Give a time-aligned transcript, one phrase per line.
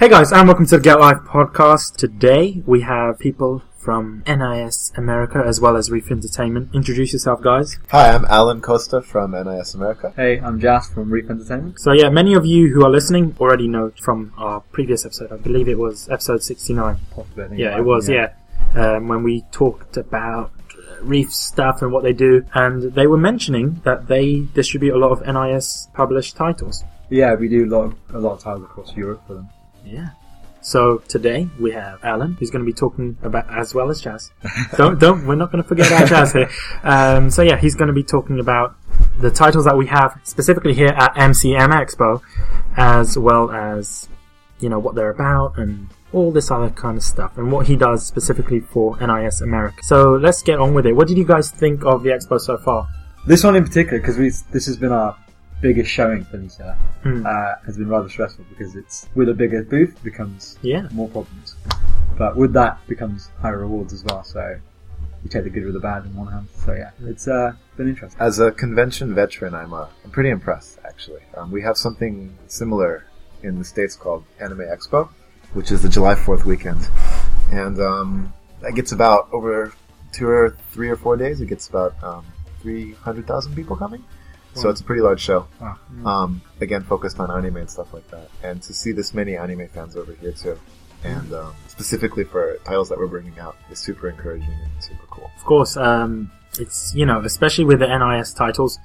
[0.00, 1.96] Hey guys, and welcome to the Get Life podcast.
[1.96, 6.70] Today we have people from NIS America as well as Reef Entertainment.
[6.72, 7.78] Introduce yourself, guys.
[7.90, 10.14] Hi, I'm Alan Costa from NIS America.
[10.16, 11.80] Hey, I'm Jas from Reef Entertainment.
[11.80, 15.32] So yeah, many of you who are listening already know from our previous episode.
[15.32, 16.96] I believe it was episode 69.
[17.14, 18.32] Possibly, Yeah, it was, be, yeah.
[18.74, 23.18] Um, when we talked about uh, Reef stuff and what they do, and they were
[23.18, 26.84] mentioning that they distribute a lot of NIS published titles.
[27.10, 29.50] Yeah, we do a lot of, a lot of titles across Europe for them.
[29.90, 30.10] Yeah.
[30.62, 34.30] So today we have Alan, who's going to be talking about as well as Jazz.
[34.76, 36.50] don't don't we're not going to forget our Jazz here.
[36.82, 38.76] Um, so yeah, he's going to be talking about
[39.18, 42.22] the titles that we have specifically here at MCM Expo,
[42.76, 44.08] as well as
[44.60, 47.74] you know what they're about and all this other kind of stuff, and what he
[47.74, 49.82] does specifically for NIS America.
[49.82, 50.92] So let's get on with it.
[50.92, 52.86] What did you guys think of the expo so far?
[53.26, 55.16] This one in particular, because this has been our
[55.60, 57.24] biggest showing for this year, Hmm.
[57.26, 60.88] uh, has been rather stressful because it's with a bigger booth becomes Yeah.
[60.92, 61.56] more problems,
[62.16, 64.24] but with that becomes higher rewards as well.
[64.24, 64.56] So
[65.22, 66.48] you take the good with the bad in one hand.
[66.64, 68.20] So yeah, it's uh, been interesting.
[68.20, 71.20] As a convention veteran, I'm, uh, I'm pretty impressed, actually.
[71.36, 73.04] Um, we have something similar
[73.42, 75.08] in the States called Anime Expo,
[75.52, 76.88] which is the July 4th weekend.
[77.52, 79.72] And um, that gets about over
[80.12, 82.24] two or three or four days, it gets about um,
[82.62, 84.02] 300,000 people coming.
[84.54, 85.46] So it's a pretty large show.
[85.60, 85.78] Wow.
[86.04, 88.28] Um, again, focused on anime and stuff like that.
[88.42, 90.58] And to see this many anime fans over here too,
[91.04, 95.30] and um, specifically for titles that we're bringing out, is super encouraging and super cool.
[95.36, 98.78] Of course, um, it's you know, especially with the NIS titles,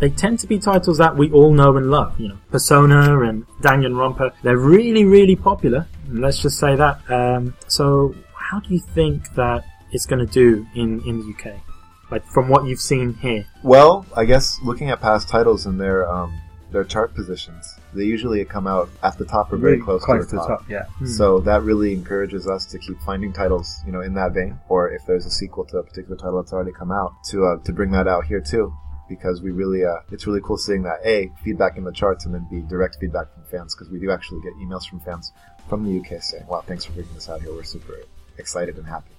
[0.00, 2.18] they tend to be titles that we all know and love.
[2.18, 4.32] You know, Persona and Danganronpa.
[4.42, 5.86] They're really, really popular.
[6.08, 7.00] Let's just say that.
[7.10, 11.71] Um, so, how do you think that it's going to do in in the UK?
[12.12, 13.46] Like from what you've seen here.
[13.62, 16.38] Well, I guess looking at past titles and their um,
[16.72, 20.26] their chart positions, they usually come out at the top or very Really close close
[20.28, 20.64] to the top.
[20.68, 21.06] Yeah, Hmm.
[21.06, 24.90] So that really encourages us to keep finding titles, you know, in that vein, or
[24.90, 27.72] if there's a sequel to a particular title that's already come out, to uh, to
[27.72, 28.72] bring that out here too,
[29.08, 32.34] because we really, uh, it's really cool seeing that a feedback in the charts and
[32.34, 35.32] then b direct feedback from fans, because we do actually get emails from fans
[35.68, 37.52] from the UK saying, "Wow, thanks for bringing this out here.
[37.52, 37.96] We're super
[38.38, 39.12] excited and happy."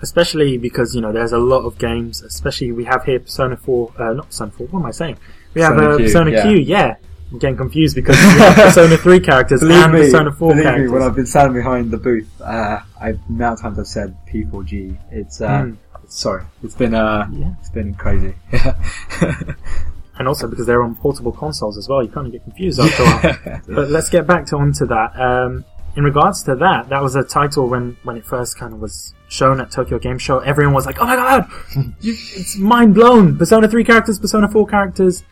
[0.00, 2.22] Especially because you know there's a lot of games.
[2.22, 3.92] Especially we have here Persona 4.
[3.98, 4.66] Uh, not Persona 4.
[4.68, 5.18] What am I saying?
[5.54, 6.42] We have Persona uh, Q, Persona yeah.
[6.42, 6.56] Q.
[6.58, 6.96] Yeah.
[7.32, 10.64] I'm getting confused because we have Persona 3 characters Believe and me, Persona 4 believe
[10.64, 10.90] characters.
[10.90, 14.98] me, when I've been standing behind the booth, uh, I've of times I've said P4G.
[15.10, 15.76] It's uh, Mm.
[16.08, 17.54] sorry, it's been uh, Yeah.
[17.58, 18.34] it's been crazy.
[20.18, 23.02] and also because they're on portable consoles as well, you kind of get confused after
[23.02, 23.60] a while.
[23.68, 25.18] But let's get back to onto that.
[25.18, 25.64] Um,
[25.96, 29.14] in regards to that, that was a title when when it first kind of was
[29.32, 30.38] shown at Tokyo Game Show.
[30.40, 31.50] Everyone was like, "Oh my god,
[32.02, 35.24] it's mind blown!" Persona three characters, Persona four characters.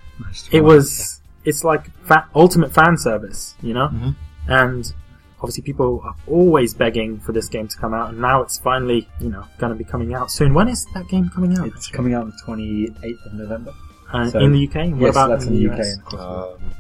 [0.51, 3.89] It was it's like fa- ultimate fan service, you know.
[3.89, 4.17] Mhm.
[4.49, 4.93] And
[5.41, 9.07] obviously, people are always begging for this game to come out, and now it's finally
[9.21, 10.55] you know going to be coming out soon.
[10.55, 11.67] When is that game coming out?
[11.69, 13.73] It's coming out on the 28th of November.
[14.13, 14.77] uh, so- in the UK.
[14.77, 15.79] And what yes, about that's in the, UK.
[15.79, 15.93] US?
[15.93, 16.61] and across Europe.
[16.63, 16.71] Um,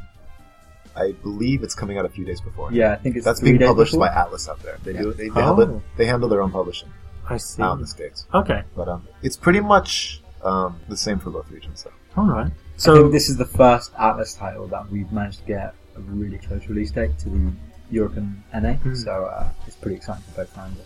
[0.96, 2.72] I believe it's coming out a few days before.
[2.72, 4.08] yeah, I think it's That's three being days published before.
[4.08, 4.78] by Atlus out there.
[4.82, 5.12] They do.
[5.12, 5.44] They, they, Oh.
[5.56, 6.88] handle, it- they handle their own publishing
[7.30, 7.62] I see.
[7.62, 8.26] out in the states.
[8.34, 11.80] Okay, But um, it's pretty much um, the same for both regions.
[11.80, 11.90] So.
[12.16, 12.46] all right.
[12.46, 16.00] I So think this is the first Atlus title that we've managed to get a
[16.00, 17.52] really close release date to the
[17.90, 18.74] European NA.
[18.74, 18.94] Hmm.
[18.94, 20.76] So uh, it's pretty exciting for both fans.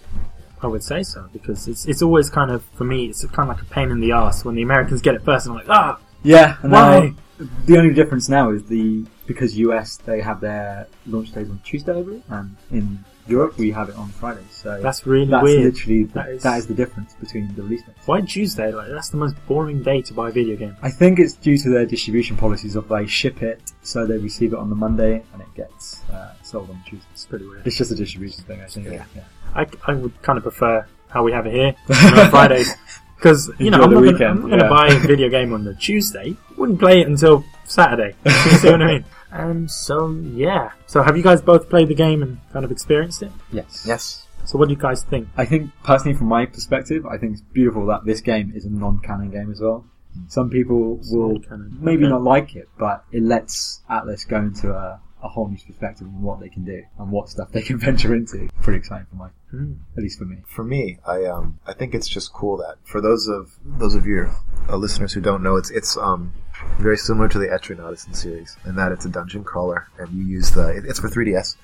[0.62, 3.54] I would say so because it's it's always kind of for me it's kind of
[3.56, 5.68] like a pain in the ass when the Americans get it first and I'm like
[5.68, 7.08] ah Yeah, and Why?
[7.10, 11.60] now the only difference now is the because US they have their launch days on
[11.64, 14.44] Tuesday, I believe, and in Europe we have it on Fridays.
[14.50, 15.64] So that's really that's weird.
[15.64, 18.06] literally the, That is- that is the difference between the release dates.
[18.06, 18.72] Why Tuesday?
[18.72, 20.76] Like that's the most boring day to buy a video game.
[20.82, 24.52] I think it's due to their distribution policies of they ship it so they receive
[24.52, 27.06] it on the Monday and it gets uh, sold on Tuesday.
[27.12, 27.66] It's pretty weird.
[27.66, 28.86] It's just a distribution thing, I think.
[28.86, 29.04] Yeah.
[29.14, 29.24] yeah.
[29.54, 31.74] I, I would kind of prefer how we have it here
[32.20, 32.74] on Fridays
[33.16, 34.68] because you know I'm not, gonna, I'm not gonna yeah.
[34.68, 36.36] buy a video game on the Tuesday.
[36.56, 38.14] Wouldn't play it until Saturday.
[38.24, 39.04] you see what I mean?
[39.34, 39.68] Um.
[39.68, 40.72] So yeah.
[40.86, 43.32] So have you guys both played the game and kind of experienced it?
[43.52, 43.84] Yes.
[43.86, 44.26] Yes.
[44.44, 45.28] So what do you guys think?
[45.36, 48.70] I think personally, from my perspective, I think it's beautiful that this game is a
[48.70, 49.86] non-canon game as well.
[50.28, 52.10] Some people will non-canon, maybe okay.
[52.10, 56.22] not like it, but it lets Atlus go into a, a whole new perspective on
[56.22, 58.48] what they can do and what stuff they can venture into.
[58.62, 59.72] Pretty exciting for my, Hmm.
[59.96, 60.38] at least for me.
[60.46, 64.04] For me, I um I think it's just cool that for those of those of
[64.06, 64.34] your
[64.68, 66.32] uh, listeners who don't know, it's it's um
[66.78, 70.24] very similar to the Etrian Odyssey series in that it's a dungeon crawler and you
[70.24, 71.56] use the it- it's for 3DS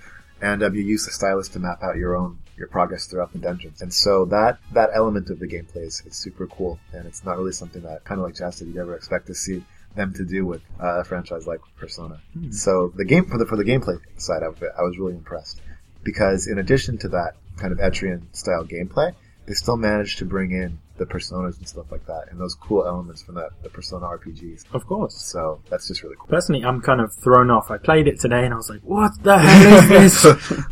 [0.43, 3.39] and um, you use the stylus to map out your own your progress throughout the
[3.39, 3.81] dungeons.
[3.83, 7.39] And so that that element of the gameplay is, is super cool and it's not
[7.39, 9.65] really something that kind of like Jazz did you'd ever expect to see
[9.97, 12.21] them to do with uh, a franchise like Persona.
[12.53, 15.61] So the game for the for the gameplay side of it, I was really impressed.
[16.03, 19.15] because in addition to that kind of Etrian style gameplay,
[19.47, 22.87] they still managed to bring in the personas and stuff like that, and those cool
[22.87, 24.65] elements from that the Persona RPGs.
[24.75, 25.15] Of course.
[25.17, 26.27] So that's just really cool.
[26.29, 27.71] Personally, I'm kind of thrown off.
[27.71, 30.25] I played it today and I was like, what the hell is this?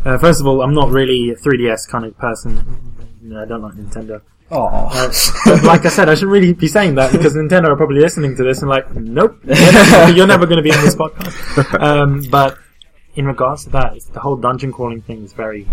[0.04, 2.60] uh, first of all, I'm not really a 3DS kind of person.
[3.22, 4.20] No, I don't like Nintendo.
[4.50, 8.00] Oh, Uh, like I said, I shouldn't really be saying that because Nintendo are probably
[8.00, 9.38] listening to this and like, nope,
[10.14, 11.80] you're never going to be on this podcast.
[11.82, 12.56] Um, but
[13.14, 15.66] in regards to that, the whole dungeon crawling thing is very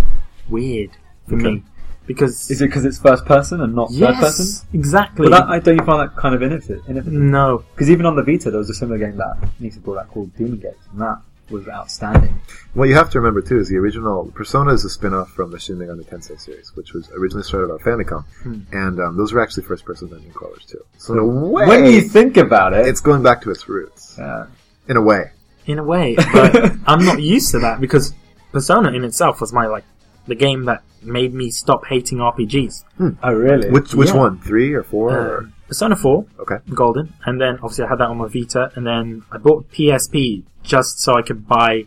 [0.49, 0.91] weird
[1.27, 1.63] for me
[2.07, 4.67] because is it because it's first person and not yes, third person?
[4.73, 5.27] exactly.
[5.27, 6.87] But that, I don't you find that kind of innovative?
[6.87, 7.13] innovative?
[7.19, 10.09] no, Because even on the Vita, there was a similar game that NISA brought out
[10.09, 11.17] called Demon Gaze, and that
[11.49, 12.39] was outstanding.
[12.75, 15.59] What you have to remember too is the original Persona is a spin-off from the
[15.59, 18.59] Shin Megami Tensei series, which was originally started on Famicom, Hmm.
[18.71, 20.83] and um, those were actually first-person dungeon crawlers too.
[20.97, 24.19] So in a way, When you think about it, it's going back to its roots.
[24.19, 24.45] uh,
[24.87, 25.31] In a way,
[25.65, 28.13] in a way, but I'm not used to that because
[28.51, 29.83] Persona in itself was my like
[30.27, 32.83] the game that made me stop hating RPGs.
[33.23, 33.69] oh really?
[33.69, 34.15] which which Yeah.
[34.17, 34.39] one?
[34.39, 35.11] Three or four?
[35.11, 38.71] Uh, or, Persona 4, okay, Golden, and then obviously I had that on my Vita,
[38.75, 41.85] and then I bought PSP just so I could buy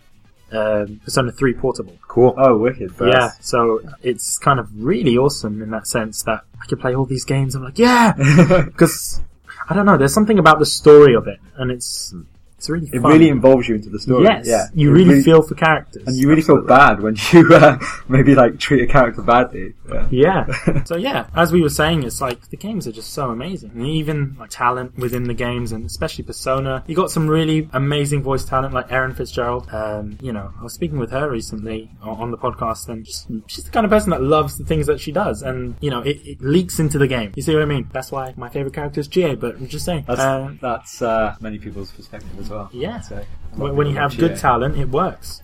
[0.50, 1.96] um Persona 3 Portable.
[2.08, 2.34] cool.
[2.38, 2.90] oh, wicked.
[2.94, 3.12] Fast.
[3.12, 7.04] Yeah, so it's kind of really awesome in that sense that I can play all
[7.04, 7.54] these games.
[7.54, 8.14] I'm like, yeah,
[8.64, 9.20] because
[9.68, 9.96] I don't know.
[9.96, 12.12] There's something about the story of it, and it's
[12.58, 13.12] it's really It fun.
[13.12, 14.24] really involves you into the story.
[14.24, 14.66] yes, yeah.
[14.74, 17.78] you It really, feel for characters, and you really feel bad when you uh,
[18.08, 19.74] maybe like treat a character badly.
[19.88, 20.06] Yeah.
[20.10, 20.82] Yeah.
[20.90, 23.70] so yeah, as we were saying, it's like the games are just so amazing.
[23.74, 26.84] And even like talent within the games and especially Persona.
[26.86, 29.68] You got some really amazing voice talent like Erin Fitzgerald.
[29.72, 33.64] Um, you know, I was speaking with her recently on the podcast and just, she's
[33.64, 36.16] the kind of person that loves the things that she does and, you know, it,
[36.26, 37.32] it leaks into the game.
[37.36, 37.88] You see what I mean?
[37.92, 40.04] That's why my favorite character is Chie, but I'm just saying.
[40.06, 42.70] That's uh, that's uh, many people's perspective as well.
[42.72, 43.00] Yeah.
[43.00, 43.24] So,
[43.54, 45.42] when, when you have good talent, it works.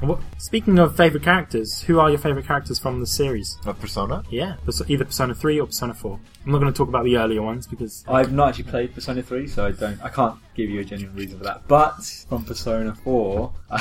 [0.00, 3.56] What, speaking of favorite characters, who are your favorite characters from the series?
[3.64, 4.22] Of Persona?
[4.28, 6.20] Yeah, Pers- either Persona 3 or Persona 4.
[6.44, 9.22] I'm not going to talk about the earlier ones because I've not actually played Persona
[9.22, 10.02] 3, so I don't.
[10.02, 11.66] I can't give you a genuine reason for that.
[11.68, 13.52] But from Persona 4,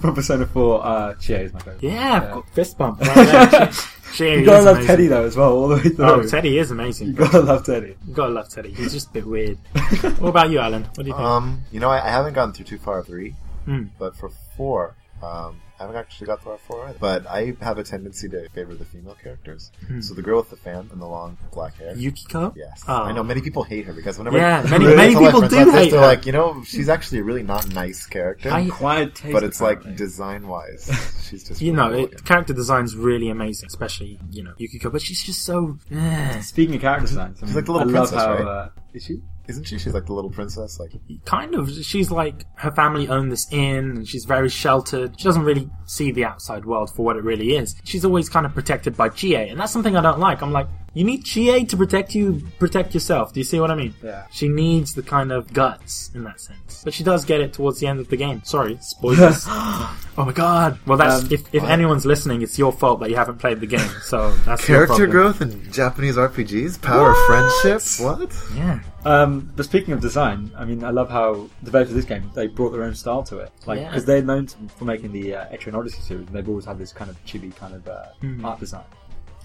[0.00, 1.82] from Persona 4, uh, Chie is my favorite.
[1.82, 3.74] Yeah, I've got fist bump right.
[4.18, 4.86] She, You gotta love amazing.
[4.88, 6.04] Teddy though as well, all the way through.
[6.04, 7.06] Oh, Teddy is amazing.
[7.08, 7.94] You gotta love Teddy.
[8.06, 8.72] You gotta love Teddy.
[8.72, 9.56] He's just a bit weird.
[10.18, 10.82] what about you, Alan?
[10.84, 11.18] What do you think?
[11.18, 13.34] Um, you know, I, I haven't gone through too far three,
[13.64, 13.84] Hmm.
[13.98, 16.98] but for four, um, I haven't actually got through four either.
[16.98, 19.70] But I have a tendency to favor the female characters.
[19.86, 20.00] Hmm.
[20.00, 21.94] So the girl with the fan and the long black hair.
[21.96, 22.52] Yukiko?
[22.56, 23.02] Yes, Oh.
[23.04, 25.74] I know many people hate her because whenever Yeah, many- many people do about this,
[25.74, 28.50] hate they're like, you know, she's actually a really not nice character.
[28.50, 29.32] I- Quiet taste.
[29.32, 30.90] but it's like design wise,
[31.28, 34.90] she's just You really know, cool it, character design's really amazing, especially, you know, Yukiko,
[34.90, 35.78] but she's just so...
[35.92, 36.40] eh.
[36.40, 38.42] Speaking of character design, I mean, like the little I love princess, how, right?
[38.46, 39.20] uh, is she?
[39.48, 39.78] Isn't she?
[39.78, 40.78] She's like the little princess.
[40.78, 40.92] Like
[41.24, 45.42] kind of she's like her family own this inn and she's very sheltered she doesn't
[45.42, 48.96] really see the outside world for what it really is she's always kind of protected
[48.96, 52.14] by Chie and that's something I don't like I'm like you need Chie to protect
[52.14, 54.26] you protect yourself do you see what I mean Yeah.
[54.30, 57.78] she needs the kind of guts in that sense but she does get it towards
[57.80, 61.62] the end of the game sorry spoilers oh my god well that's Um, if, if
[61.62, 61.70] what?
[61.70, 65.10] anyone's listening it's your fault that you haven't played the game so that's character problem.
[65.10, 67.82] growth in Japanese RPGs, power of friendship.
[68.04, 68.32] What?
[68.56, 72.30] yeah Um, but speaking of design, I mean, I love how developers of this game
[72.34, 73.50] they brought their own style to it.
[73.66, 73.88] Like, Yeah.
[73.90, 76.78] because they're known to, for making the uh, Etrian Odyssey series, and they've always had
[76.78, 78.44] this kind of chibi kind of uh, Hmm.
[78.44, 78.84] art design.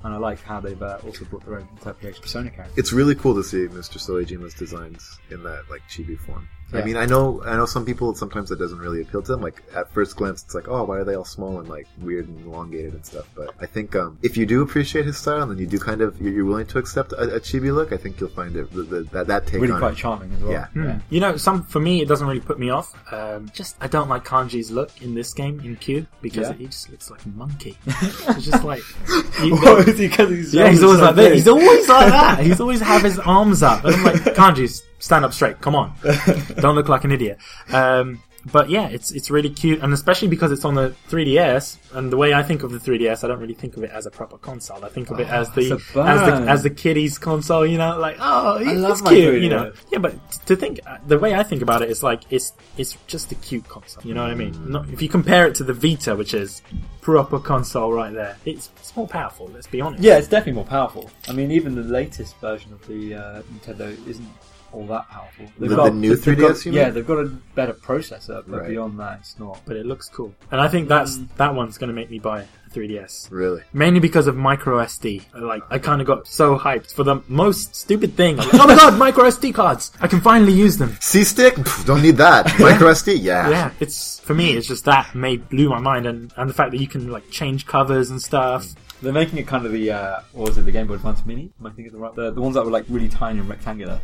[0.03, 2.77] And I like how they've uh, also brought their own interpretation of Persona characters.
[2.77, 3.97] It's really cool to see Mr.
[3.97, 6.47] Soejima's designs in that like chibi form.
[6.73, 9.41] I mean, I know, I know some people sometimes it doesn't really appeal to them.
[9.41, 12.27] Like at first glance, it's like, oh, why are they all small and like weird
[12.27, 13.27] and elongated and stuff?
[13.35, 16.01] But I think um, if you do appreciate his style and then you do kind
[16.01, 18.71] of you're, you're willing to accept a, a chibi look, I think you'll find it
[18.73, 19.97] the, the, that that take really on quite it.
[19.97, 20.51] charming as well.
[20.51, 20.65] Yeah.
[20.67, 20.91] Hmm.
[21.09, 22.93] You know, some for me it doesn't really put me off.
[23.13, 26.53] Um, just I don't like Kanji's look in this game in Q because Yeah.
[26.53, 27.77] he just looks like a monkey.
[27.85, 28.81] it's just like
[29.43, 30.07] you- What is he?
[30.07, 31.21] Because he's yeah, he's always so like that.
[31.23, 31.33] big?
[31.33, 32.39] He's always like that.
[32.39, 35.59] He's always have his arms up, and I'm like, Kanji, stand up straight.
[35.59, 35.93] Come on,
[36.59, 37.37] don't look like an idiot.
[37.71, 41.77] Um, but yeah, it's it's really cute, and especially because it's on the 3DS.
[41.93, 44.05] And the way I think of the 3DS, I don't really think of it as
[44.05, 44.83] a proper console.
[44.83, 47.65] I think of it as the Oh, as the as the kiddies console.
[47.65, 49.41] You know, like oh, it's love my cute.
[49.43, 49.51] You 3DS.
[49.51, 49.99] know, yeah.
[49.99, 53.35] But to think the way I think about it is like it's it's just a
[53.35, 54.03] cute console.
[54.05, 54.71] You know what I mean?
[54.71, 56.61] Not, if you compare it to the Vita, which is
[56.99, 59.49] proper console right there, it's it's more powerful.
[59.53, 60.03] Let's be honest.
[60.03, 61.09] Yeah, it's definitely more powerful.
[61.29, 64.27] I mean, even the latest version of the uh, Nintendo isn't
[64.73, 65.45] all that powerful.
[65.59, 68.69] The- the new they've 3DS, got- you yeah, they've got a better processor, but Right.
[68.69, 69.59] beyond that, it's not.
[69.65, 70.33] but it looks cool.
[70.51, 73.27] And I think that's that one's going to make me buy a 3DS.
[73.31, 73.61] Really?
[73.71, 75.21] Mainly because of micro SD.
[75.39, 78.37] Like, I kind of got so hyped for the most stupid thing.
[78.37, 79.91] Like, oh my god, micro SD cards!
[80.01, 80.97] I can finally use them.
[80.99, 81.55] C stick?
[81.85, 82.45] Don't need that.
[82.59, 83.19] Micro SD?
[83.21, 83.49] Yeah.
[83.49, 84.53] Yeah, it's for me.
[84.57, 87.29] It's just that made blew my mind, and and the fact that you can like
[87.29, 88.67] change covers and stuff.
[89.03, 91.51] They're making it kind of the uh, what was it, the Game Boy Advance Mini?
[91.59, 92.15] Am I thinking the right?
[92.15, 93.99] The, the ones that were like really tiny and rectangular.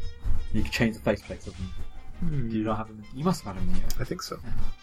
[0.53, 1.74] You could change the faceplates of them.
[2.20, 2.50] Hmm.
[2.50, 3.03] Do you not have them?
[3.15, 3.74] You must have had them.
[3.74, 4.38] in I think so.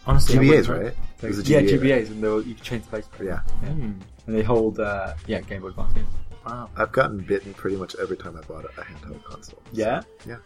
[0.06, 0.94] Honestly, GBAs, right?
[1.23, 3.28] It was a yeah, GBA, GBAs, and they were, you could change the faceplate.
[3.28, 3.40] Yeah.
[3.40, 3.92] Hmm.
[4.26, 6.08] and they hold uh, yeah Game Boy Advance games.
[6.46, 6.70] Wow.
[6.76, 9.61] I've gotten bitten pretty much every time I bought a, a handheld console.
[9.73, 10.37] Yeah, Yeah.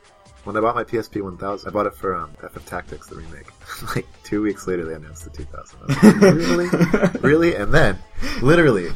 [0.44, 3.48] When I bought my PSP 1000, I bought it for um, FF Tactics, the remake.
[3.94, 5.78] like two weeks later, they announced the 2000.
[5.78, 6.72] I was like,
[7.20, 7.20] really?
[7.20, 7.54] really?
[7.56, 7.98] And then,
[8.40, 8.88] literally,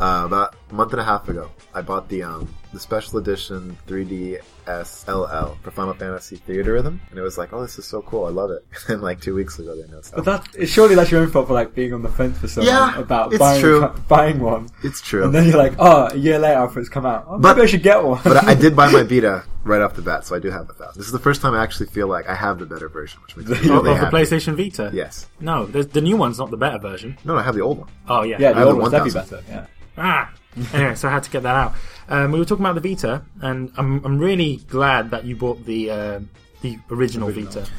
[0.00, 3.76] uh, about a month and a half ago, I bought the um, the special edition
[3.86, 8.24] 3DS LL for Final Fantasy Theatrhythm, and it was like, oh, this is so cool,
[8.26, 8.64] I love it.
[8.88, 10.24] And then, like two weeks ago, they announced but it.
[10.56, 12.78] that surely that's your own fault for like being on the fence for so Yeah,
[12.80, 13.88] long about it's buying true.
[14.08, 15.24] buying one, It's true.
[15.24, 17.64] and then you're like, oh, a year later after it's come out, oh, But- maybe
[17.64, 18.20] I should get one.
[18.24, 20.74] but I did buy my Vita right off the bat, so I do have the
[20.74, 20.98] thousand.
[21.00, 23.36] This is the first time I actually feel like I have the better version, which
[23.36, 24.16] makes me Of, really of the happy.
[24.16, 24.90] PlayStation Vita.
[24.92, 25.26] Yes.
[25.40, 27.16] No, the, the new one's not the better version.
[27.24, 27.88] No, no, I have the old one.
[28.08, 28.36] Oh yeah.
[28.38, 29.46] yeah, I the have old the one's definitely 1000.
[29.46, 29.52] better.
[29.52, 29.66] Yeah.
[29.98, 30.32] Ah.
[30.72, 31.74] Anyway, so I had to get that out.
[32.08, 35.64] Um, we were talking about the Vita, and I'm I'm really glad that you bought
[35.64, 36.20] the uh,
[36.62, 37.50] the original, Original.
[37.52, 37.70] Vita.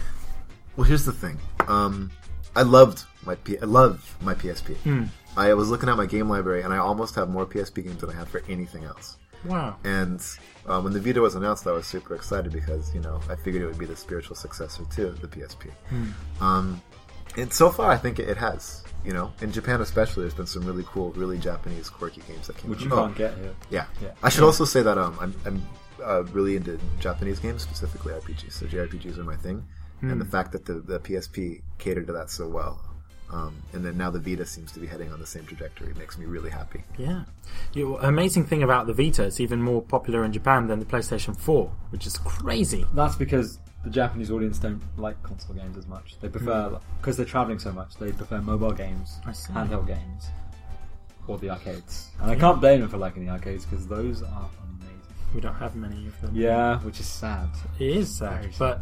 [0.76, 1.40] Well, here's the thing.
[1.68, 2.12] Um,
[2.56, 4.76] I loved my P- I love my PSP.
[4.78, 5.04] Hmm.
[5.36, 8.10] I was looking at my game library, and I almost have more PSP games than
[8.10, 9.18] I have for anything else.
[9.46, 9.78] Wow.
[9.84, 10.20] And
[10.66, 13.62] um, when the Vita was announced, I was super excited because you know I figured
[13.64, 15.70] it would be the spiritual successor to the PSP.
[16.42, 16.82] Um,
[17.38, 18.84] and so far, I think it, it has.
[19.06, 22.58] You know, in Japan especially, there's been some really cool, really Japanese, quirky games that
[22.58, 22.72] came.
[22.72, 22.78] Out.
[22.78, 22.86] Which out.
[22.86, 23.56] you Oh, can't get here.
[23.70, 23.86] Yeah.
[24.02, 24.12] Yeah.
[24.22, 25.68] I should also say that um, I'm, I'm
[26.04, 28.52] uh, really into Japanese games, specifically RPGs.
[28.52, 29.66] So JRPGs are my thing,
[30.02, 32.82] and the fact that the, the PSP catered to that so well,
[33.32, 36.18] um, and then now the Vita seems to be heading on the same trajectory makes
[36.18, 36.84] me really happy.
[36.98, 37.24] Yeah.
[37.74, 41.38] You, amazing thing about the Vita, it's even more popular in Japan than the PlayStation
[41.38, 42.86] 4, which is crazy.
[42.94, 46.20] That's because the Japanese audience don't like console games as much.
[46.20, 47.96] They prefer because they're traveling so much.
[47.96, 49.54] They prefer mobile games, I see.
[49.54, 50.28] handheld games,
[51.28, 52.10] or the arcades.
[52.22, 55.02] And I can't blame them for liking the arcades because those are amazing.
[55.34, 56.32] We don't have many of them.
[56.36, 57.50] Yeah, which is sad.
[57.80, 58.42] It is sad.
[58.42, 58.54] Very.
[58.60, 58.82] But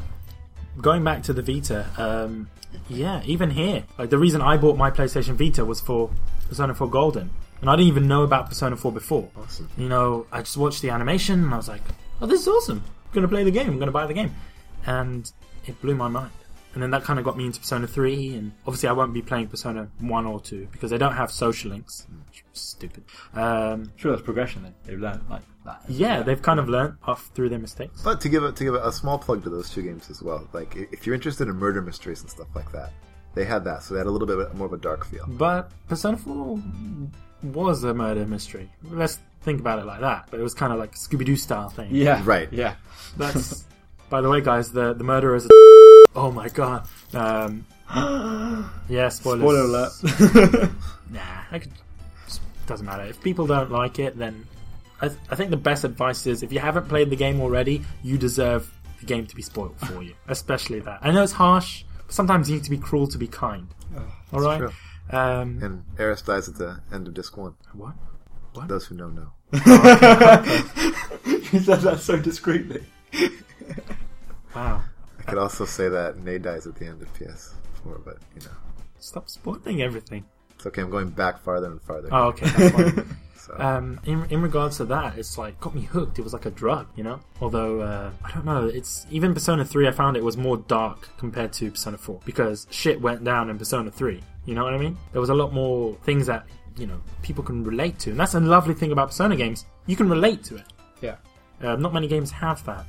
[0.81, 2.49] going back to the Vita, um,
[2.89, 6.09] yeah, even here, like the reason I bought my PlayStation Vita was for
[6.49, 7.29] Persona 4 Golden.
[7.61, 9.29] And I didn't even know about Persona 4 before.
[9.37, 9.69] Awesome.
[9.77, 11.81] You know, I just watched the animation and I was like,
[12.21, 12.83] oh, this is awesome.
[13.05, 13.67] I'm going to play the game.
[13.69, 14.35] I'm going to buy the game.
[14.85, 15.31] And
[15.65, 16.31] it blew my mind.
[16.73, 18.35] And then that kind of got me into Persona 3.
[18.35, 21.71] And obviously, I won't be playing Persona 1 or 2 because they don't have social
[21.71, 22.05] links.
[22.51, 23.03] Stupid.
[23.33, 24.63] Um, Sure, that's progression.
[24.63, 25.81] Then they've learned like that.
[25.87, 28.01] yeah, they've kind of learned off through their mistakes.
[28.03, 30.21] But to give a, to give a, a small plug to those two games as
[30.21, 32.91] well, like if you're interested in murder mysteries and stuff like that,
[33.35, 35.25] they had that, so they had a little bit more of a dark feel.
[35.27, 36.59] But Persona 4
[37.43, 38.69] was a murder mystery.
[38.83, 40.27] Let's think about it like that.
[40.31, 41.89] But it was kind of like a Scooby Doo style thing.
[41.91, 42.21] Yeah.
[42.25, 42.51] Right.
[42.51, 42.75] Yeah.
[43.17, 43.63] That's.
[44.09, 45.45] by the way, guys, the the murderer is.
[45.45, 45.49] A,
[46.15, 46.87] oh my god.
[47.13, 47.65] Um,
[48.89, 49.41] yeah, spoilers.
[49.41, 50.71] Spoiler alert.
[51.11, 51.21] Nah,
[51.51, 51.71] I could.
[52.65, 53.03] Doesn't matter.
[53.03, 54.47] If people don't like it, then
[54.99, 57.83] I, th- I think the best advice is if you haven't played the game already,
[58.01, 60.15] you deserve the game to be spoiled for you.
[60.27, 60.97] Especially that.
[61.03, 63.67] I know it's harsh, but sometimes you need to be cruel to be kind.
[64.33, 64.57] All right.
[64.57, 64.71] true.
[65.11, 67.53] Um, And Aeris dies at the end of disc one.
[67.73, 67.93] what?
[68.67, 69.31] Those who know know.
[69.53, 69.59] you
[71.59, 72.83] said that so discreetly.
[74.55, 74.81] Wow.
[75.19, 78.53] I could also say that Nate dies at the end of PS4, but you know,
[78.99, 80.23] Stop spoiling everything.
[80.55, 80.81] it's okay.
[80.81, 82.09] I'm going back farther and farther.
[82.11, 83.03] Oh, okay.
[83.37, 86.17] So, um, in in regards to that, it's like got me hooked.
[86.17, 87.19] It was like a drug, you know.
[87.41, 89.87] Although uh, I don't know, it's even Persona Three.
[89.87, 93.59] I found it was more dark compared to Persona Four because shit went down in
[93.59, 94.23] Persona Three.
[94.45, 94.97] You know what I mean?
[95.11, 98.33] There was a lot more things that you know people can relate to, and that's
[98.33, 99.67] a lovely thing about Persona games.
[99.85, 100.65] You can relate to it.
[101.01, 101.17] Yeah.
[101.61, 102.87] Uh, not many games have that.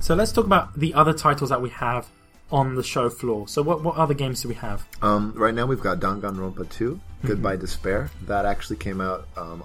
[0.00, 2.08] So let's talk about the other titles that we have
[2.50, 3.46] on the show floor.
[3.48, 4.86] So what what other games do we have?
[5.02, 8.10] um, right now we've got Danganronpa 2, Goodbye Despair.
[8.22, 9.64] That actually came out um,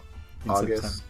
[0.49, 0.81] August.
[0.83, 1.03] September.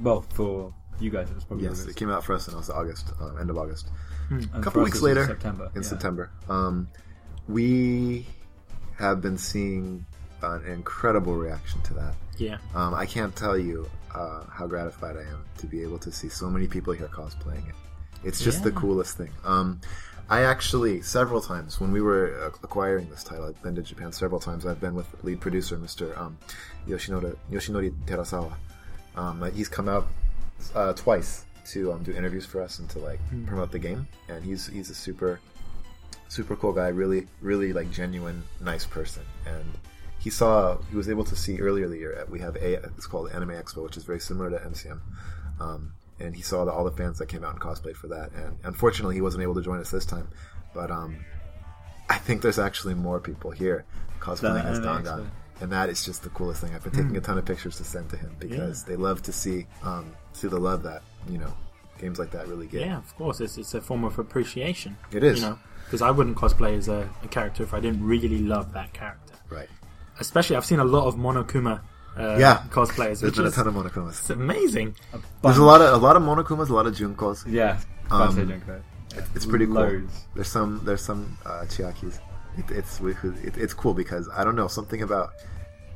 [0.00, 2.72] Well, for you guys, it was probably Yes, it came out for us in also
[2.72, 3.88] August, uh, end of August.
[4.30, 5.70] And A couple weeks it was later, September.
[5.74, 5.88] in yeah.
[5.88, 6.30] September.
[6.48, 6.88] Um,
[7.48, 8.26] we
[8.98, 10.06] have been seeing
[10.42, 12.14] an incredible reaction to that.
[12.38, 12.56] Yeah.
[12.74, 16.28] Um, I can't tell you uh, how gratified I am to be able to see
[16.30, 17.74] so many people here cosplaying it.
[18.24, 19.30] It's just the coolest thing.
[19.44, 19.80] Um,
[20.28, 24.12] I actually several times when we were uh, acquiring this title, I've been to Japan
[24.12, 24.64] several times.
[24.64, 26.16] I've been with lead producer Mr.
[26.18, 26.38] Um,
[26.88, 28.54] Yoshinori Yoshinori Terasawa.
[29.16, 30.06] Um, he's come out
[30.74, 34.06] uh, twice to um, do interviews for us and to like promote the game.
[34.28, 35.40] And he's he's a super
[36.28, 39.24] super cool guy, really really like genuine nice person.
[39.46, 39.64] And
[40.18, 42.26] he saw he was able to see earlier the year.
[42.30, 45.00] We have a it's called Anime Expo, which is very similar to MCM.
[45.60, 48.32] Um, and he saw the, all the fans that came out and cosplayed for that.
[48.32, 50.28] And unfortunately, he wasn't able to join us this time.
[50.74, 51.24] But um,
[52.08, 53.84] I think there's actually more people here
[54.20, 55.28] cosplaying as Dangan.
[55.60, 56.74] And that is just the coolest thing.
[56.74, 59.32] I've been taking a ton of pictures to send to him because they love to
[59.32, 61.54] see um, see the love that you know
[61.98, 62.80] games like that really get.
[62.80, 63.40] Yeah, of course.
[63.40, 64.96] It's, it's a form of appreciation.
[65.12, 65.40] It is.
[65.40, 68.72] You know, because I wouldn't cosplay as a, a character if I didn't really love
[68.72, 69.34] that character.
[69.50, 69.68] Right.
[70.18, 71.80] Especially, I've seen a lot of Monokuma
[72.18, 72.62] uh, Yeah.
[72.70, 74.10] cosplayers, There's which been a ton of Monokumas.
[74.10, 74.94] it's amazing.
[75.42, 77.44] There's a lot of a lot of Monokumas, a lot of Junkos.
[77.46, 77.78] Yeah,
[78.10, 78.82] Um, Junko.
[79.14, 79.74] Yeah, It's pretty cool.
[79.76, 80.24] Loads.
[80.34, 82.18] There's some there's some uh, Chiakis.
[82.58, 85.30] It, it's it, it's cool because I don't know something about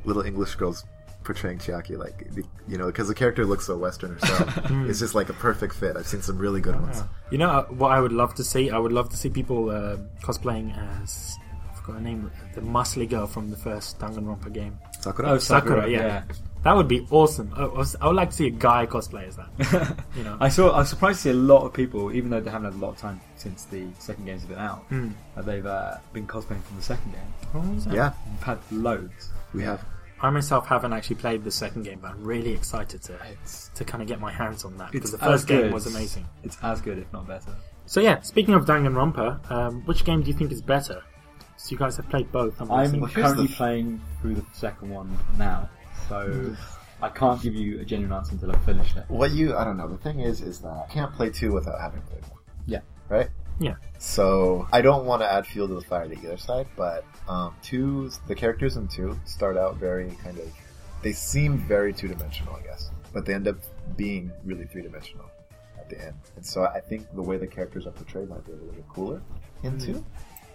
[0.05, 0.85] little English girls
[1.25, 2.25] portraying Chiaki like
[2.69, 4.59] you know because the character looks so Western herself.
[4.89, 5.97] it's just like a perfect fit.
[5.97, 7.03] I've seen some really good ones.
[7.31, 8.71] You know uh, what I would love to see?
[8.71, 11.46] I would love to see people uh, cosplaying as I
[11.87, 14.78] forgot her name, the muscly girl from the first Danganronpa game.
[15.00, 15.31] Sakura.
[15.31, 15.99] Oh, Sakura, Sakura, yeah.
[16.07, 16.23] yeah.
[16.64, 17.52] That would be awesome.
[17.57, 19.97] I, I was- I would like to see a guy cosplay as that.
[20.16, 20.71] You know, I saw.
[20.71, 22.85] I was surprised to see a lot of people, even though they haven't had a
[22.85, 26.76] lot of time since the second game's been out, that they've uh, been cosplaying from
[26.76, 27.23] the second game.
[27.52, 27.95] What was that?
[27.95, 29.28] yeah, We've had loads.
[29.55, 29.85] we have.
[30.23, 33.85] I myself haven't actually played the second game, but I'm really excited to It's to
[33.85, 36.26] kind of get my hands on that because the first as game was amazing.
[36.43, 37.55] It's as good, if not better.
[37.85, 41.02] So yeah, speaking of Danganronpa, um, which game do you think is better?
[41.67, 42.61] So you guys have played both.
[42.61, 45.69] I'm I'm currently the- playing through the second one now,
[46.09, 46.55] so
[47.03, 49.05] I can't give you a genuine answer until I've finished it.
[49.09, 49.89] What you I don't know.
[49.89, 52.39] The thing is, is that I can't play two without having played one.
[52.67, 52.83] Yeah.
[53.09, 53.31] Right.
[53.59, 53.75] Yeah.
[53.99, 57.57] So I don't want to add fuel to the fire to either side, but um,
[57.65, 60.49] two the characters in two start out very kind of
[61.03, 63.57] they seem very two dimensional, I guess, but they end up
[63.97, 65.29] being really three dimensional
[65.81, 66.15] at the end.
[66.37, 68.89] And so I think the way the characters are portrayed might be a little bit
[68.89, 69.21] cooler
[69.65, 70.05] in two.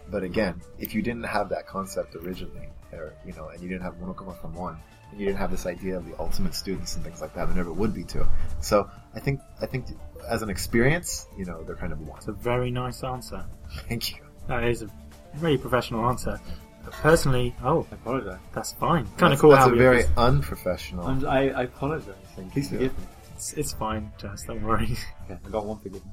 [0.09, 3.83] But again, if you didn't have that concept originally, or you know, and you didn't
[3.83, 4.77] have Monokuma from one,
[5.11, 7.55] and you didn't have this idea of the ultimate students and things like that, there
[7.55, 8.25] never would be two.
[8.59, 9.85] So I think I think
[10.27, 12.17] as an experience, you know, they're kind of one.
[12.17, 13.45] It's a very nice answer.
[13.87, 14.23] Thank you.
[14.47, 14.89] That is a
[15.35, 16.39] very professional answer.
[16.83, 18.39] But personally, oh, I apologize.
[18.53, 19.05] that's fine.
[19.17, 21.05] Kind of cool That's how a we- very unprofessional.
[21.05, 22.15] I'm, I, I apologize.
[22.51, 23.03] Please forgive me.
[23.35, 24.43] It's, it's fine, Jazz.
[24.45, 24.97] Don't worry.
[25.25, 26.03] Okay, I got one forgiveness.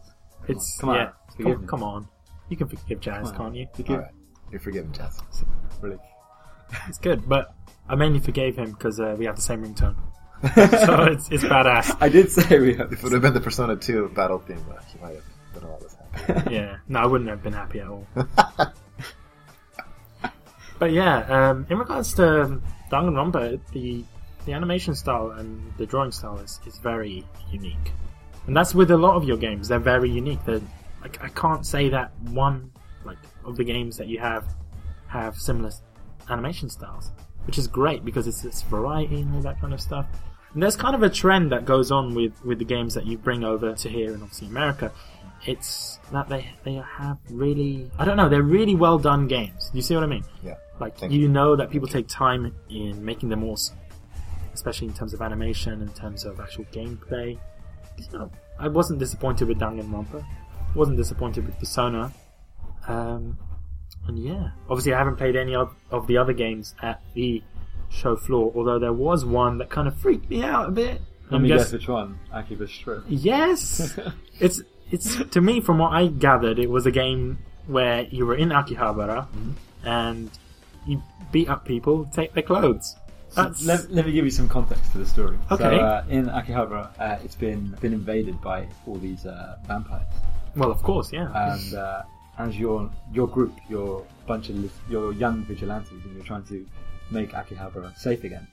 [0.46, 1.10] It's Come on, yeah.
[1.42, 2.08] Come, come on.
[2.48, 3.66] You can forgive Jazz, can't you?
[3.74, 4.12] Forgive All right,
[4.50, 5.20] you're forgiven, Jazz.
[5.80, 5.98] Really.
[6.86, 7.54] It's good, but
[7.88, 9.96] I mainly forgave him because uh, we have the same ringtone,
[10.54, 11.96] so it's it's badass.
[12.00, 12.92] I did say we have.
[12.92, 15.64] If it would have been the Persona 2 battle theme, uh, he might have been
[15.64, 16.54] a lot less happy.
[16.54, 18.06] Yeah, no, I wouldn't have been happy at all.
[20.78, 24.04] but yeah, um, in regards to Danganronpa, the
[24.44, 27.92] the animation style and the drawing style is, is very unique,
[28.46, 29.68] and that's with a lot of your games.
[29.68, 30.44] They're very unique.
[30.44, 30.60] They're,
[31.02, 32.70] like, I can't say that one
[33.04, 34.44] like of the games that you have
[35.08, 35.70] have similar
[36.28, 37.12] animation styles,
[37.46, 40.06] which is great because it's this variety and all that kind of stuff.
[40.52, 43.18] And there's kind of a trend that goes on with, with the games that you
[43.18, 44.92] bring over to here and obviously America.
[45.46, 49.70] It's that they they have really I don't know they're really well done games.
[49.72, 50.24] You see what I mean?
[50.42, 50.56] Yeah.
[50.80, 53.78] Like Thank you know that people take time in making them awesome,
[54.52, 57.38] especially in terms of animation, in terms of actual gameplay.
[57.98, 60.24] You know, I wasn't disappointed with Danganronpa.
[60.74, 62.12] Wasn't disappointed with Persona.
[62.86, 63.38] Um,
[64.06, 67.42] and yeah, obviously I haven't played any of, of the other games at the
[67.90, 71.00] show floor, although there was one that kind of freaked me out a bit.
[71.30, 72.18] Let me guess- guess which one.
[72.32, 73.04] Akiba's Trip.
[73.08, 73.98] Yes,
[74.40, 78.34] it's it's to me from what I gathered, it was a game where you were
[78.36, 79.26] in Akihabara
[79.84, 80.30] and
[80.86, 82.96] you beat up people, take their clothes.
[83.36, 85.36] Let, let me give you some context to the story.
[85.50, 85.64] Okay.
[85.64, 90.06] So, uh, in Akihabara, uh, it's been been invaded by all these uh, vampires,
[90.58, 91.30] well, of course, yeah.
[91.52, 92.02] and uh,
[92.38, 96.66] as your your group, your bunch of your young vigilantes, and you're trying to
[97.10, 98.46] make Akihabara safe again.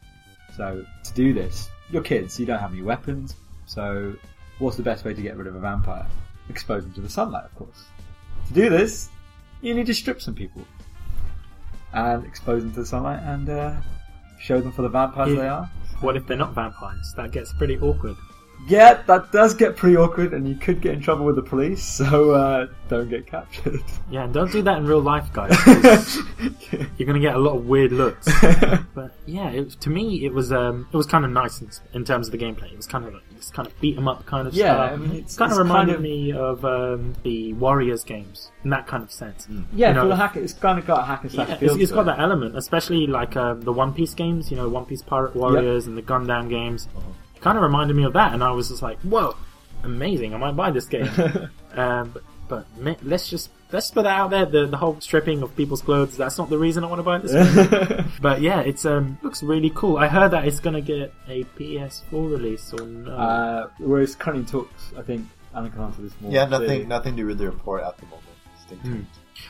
[0.56, 3.36] So to do this, you're kids, you don't have any weapons.
[3.66, 4.16] So
[4.60, 6.08] what's the best way to get rid of a vampire?
[6.50, 7.84] Expose them to the sunlight, of course.
[8.48, 9.10] To do this,
[9.62, 10.62] you need to strip some people
[11.94, 13.76] and expose them to the sunlight and uh,
[14.40, 15.42] show them for the vampires Yeah.
[15.42, 15.72] they are.
[16.02, 17.14] what if they're not vampires?
[17.18, 18.16] That gets pretty awkward.
[18.68, 21.84] Yeah, that does get pretty awkward, and you could get in trouble with the police.
[21.84, 23.82] So uh, don't get captured.
[24.10, 25.56] Yeah, and don't do that in real life, guys.
[26.98, 28.28] You're gonna get a lot of weird looks.
[28.94, 32.06] But yeah, it, to me, it was um, it was kind of nice in, in
[32.06, 32.72] terms of the gameplay.
[32.72, 34.92] It was kind of like, it's kind of beat 'em up kind of Yeah, stuff.
[34.92, 38.70] I mean, it's- kind of reminded kind of- me of um, the Warriors games in
[38.72, 39.48] that kind of sense.
[39.74, 41.56] yeah, You know, for the hack, it's kind of got a hack and slash Yeah,
[41.58, 42.06] feel it's, it's to got it.
[42.06, 44.50] that element, especially like uh, the One Piece games.
[44.50, 46.88] You know, One Piece Pirate Warriors and the Gundam games.
[46.96, 47.08] Uh-huh.
[47.46, 49.36] Kind of reminded me of that, and I was just like, "Whoa,
[49.84, 50.34] amazing.
[50.34, 51.08] I might buy this game.
[51.76, 54.46] um, but, but ma- let's just let's put that out there.
[54.48, 56.18] The the whole stripping of people's clothes.
[56.18, 57.34] That's not the reason I want to buy this.
[57.34, 58.12] game.
[58.22, 59.98] But yeah, it's um looks really cool.
[59.98, 63.12] I heard that it's gonna get a PS4 release or no.
[63.12, 64.92] uh, we're it's currently talks.
[64.98, 66.32] I think Alan can answer this more.
[66.32, 66.66] Yeah, clearly.
[66.68, 68.24] nothing, nothing to really report at the moment.
[68.66, 69.06] Stay tuned.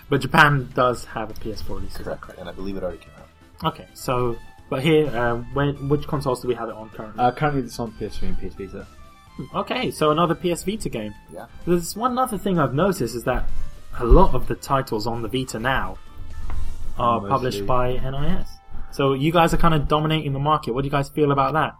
[0.09, 1.91] but Japan does have a PS4 release.
[1.91, 2.21] Is that Correct.
[2.23, 2.39] correct?
[2.41, 3.73] And I believe it already came out.
[3.73, 4.35] Okay, so
[4.69, 7.23] but here, um, when which consoles do we have it on currently?
[7.23, 8.87] Uh, currently, it's on PS3 and PS Vita.
[9.55, 11.13] okay, so another PS Vita game.
[11.33, 11.45] Yeah.
[11.65, 13.45] There's one other thing I've noticed is that
[13.99, 15.97] a lot of the titles on the Vita now
[16.97, 17.29] are Mostly.
[17.29, 18.47] published by NIS.
[18.91, 20.73] So you guys are kind of dominating the market.
[20.73, 21.75] What do you guys feel about that?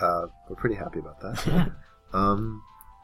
[0.00, 1.72] Uh, we're pretty happy about that.
[2.12, 2.62] um,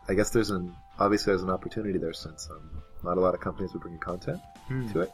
[0.09, 2.71] I guess there's an obviously there's an opportunity there since um,
[3.03, 4.89] not a lot of companies are bringing content Hmm.
[4.93, 5.13] to it.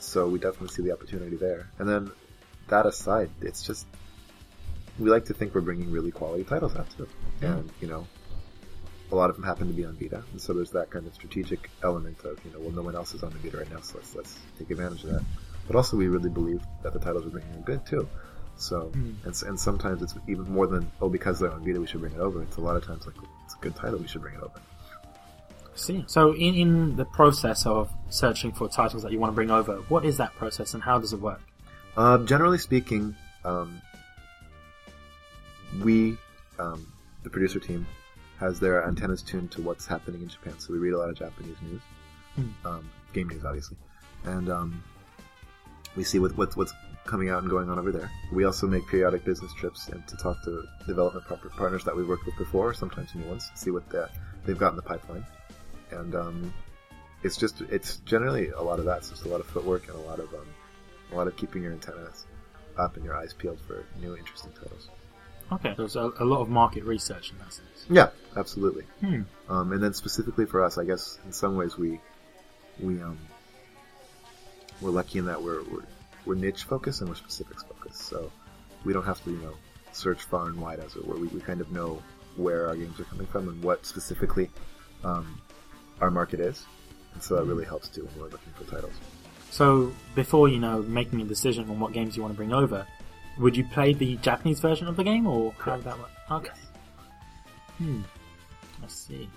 [0.00, 1.70] So we definitely see the opportunity there.
[1.78, 2.10] And then
[2.70, 3.86] that aside, it's just
[4.98, 7.08] we like to think we're bringing really quality titles out too,
[7.42, 8.06] and you know.
[9.12, 11.12] A lot of them happen to be on Vita, and so there's that kind of
[11.12, 13.80] strategic element of, you know, well, no one else is on the Vita right now,
[13.80, 15.24] so let's let's take advantage of that.
[15.66, 18.08] But also, we really believe that the titles we're bringing are good too.
[18.56, 19.14] So, hmm.
[19.24, 22.12] and, and sometimes it's even more than oh, because they're on Vita, we should bring
[22.12, 22.42] it over.
[22.42, 24.60] It's a lot of times like it's a good title, we should bring it over.
[25.74, 26.04] See.
[26.06, 29.76] So in, in the process of searching for titles that you want to bring over,
[29.88, 31.40] what is that process and how does it work?
[31.96, 33.80] Uh, generally speaking, um,
[35.82, 36.16] we,
[36.58, 36.86] um,
[37.22, 37.86] the producer team,
[38.38, 40.58] has their antennas tuned to what's happening in Japan.
[40.58, 41.82] So we read a lot of Japanese news,
[42.64, 43.76] um, game news, obviously,
[44.24, 44.82] and um,
[45.94, 46.72] we see what, what, what's
[47.04, 48.10] coming out and going on over there.
[48.32, 51.26] We also make periodic business trips and to talk to development
[51.56, 54.08] partners that we've worked with before, sometimes new ones, to see what the,
[54.46, 55.26] they've got in the pipeline,
[55.90, 56.54] and um,
[57.22, 58.98] it's just it's generally a lot of that.
[58.98, 60.46] It's just a lot of footwork and a lot of um,
[61.12, 62.26] a lot of keeping your antennas
[62.78, 64.88] up and your eyes peeled for new interesting titles.
[65.52, 65.74] Okay.
[65.76, 67.86] There's a, a lot of market research in that sense.
[67.88, 68.84] Yeah, absolutely.
[69.00, 69.22] Hmm.
[69.48, 72.00] Um, and then specifically for us, I guess in some ways we
[72.78, 73.18] we um,
[74.80, 75.84] we're lucky in that we're, we're
[76.24, 78.02] we're niche focused and we're specifics focused.
[78.02, 78.30] So
[78.84, 79.54] we don't have to you know
[79.92, 81.16] search far and wide as it were.
[81.16, 82.00] We, we kind of know
[82.36, 84.50] where our games are coming from and what specifically
[85.02, 85.40] um,
[86.00, 86.64] our market is,
[87.14, 88.94] and so that really helps too when we're looking for titles.
[89.50, 92.86] So before you know making a decision on what games you want to bring over,
[93.38, 96.10] would you play the Japanese version of the game or how would that work?
[96.30, 96.52] Okay.
[97.78, 98.02] Hmm.
[98.82, 99.28] I see.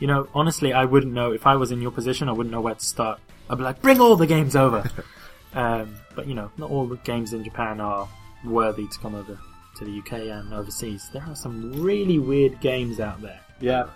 [0.00, 2.28] You know, honestly, I wouldn't know if I was in your position.
[2.28, 3.20] I wouldn't know where to start.
[3.50, 4.88] I'd be like, bring all the games over.
[5.54, 8.08] um, but you know, not all the games in Japan are
[8.44, 9.38] worthy to come over
[9.76, 11.08] to the UK and overseas.
[11.12, 13.40] There are some really weird games out there.
[13.60, 13.86] Yeah.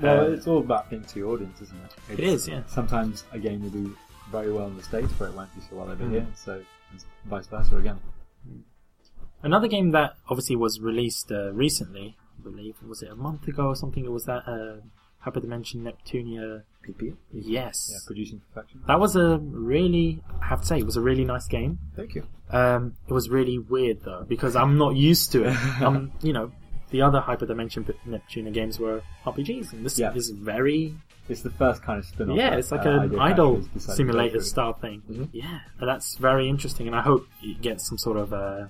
[0.00, 1.94] Well, Uh, it's all about thinking to your audience, isn't it?
[2.12, 2.62] It It's- yeah.
[2.66, 3.96] Sometimes a game will do
[4.30, 6.10] very well in the States, but it won't do so well over Mm.
[6.10, 6.62] here, so
[7.26, 7.98] vice versa again.
[9.42, 13.66] Another game that obviously was released uh, recently, I believe, was it a month ago
[13.66, 14.04] or something?
[14.04, 14.76] It was that uh,
[15.28, 16.62] Hyperdimension Neptunia.
[16.86, 17.16] PP.
[17.32, 18.82] Yes, Yeah, producing perfection.
[18.86, 21.78] that was a really, I have to say, it was a really nice game.
[21.96, 22.26] Thank you.
[22.50, 25.56] Um, it was really weird though because I'm not used to it.
[25.82, 26.52] um, you know,
[26.90, 30.12] the other Hyperdimension Neptunia games were RPGs, and this Yeah.
[30.12, 30.94] is very
[31.28, 32.36] It's the first kind of spin-off.
[32.36, 35.02] yeah, that, it's like uh, an Idea idol Factory's decided to go simulator style thing.
[35.10, 35.28] Mhm.
[35.32, 38.66] Yeah, and that's very interesting, and I hope it gets some sort of uh,